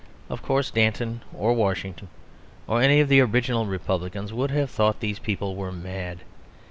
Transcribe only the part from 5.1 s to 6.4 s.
people were mad.